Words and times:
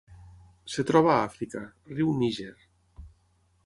Es 0.69 0.77
troba 0.91 1.11
a 1.17 1.19
Àfrica: 1.27 1.63
riu 1.95 2.13
Níger. 2.25 2.53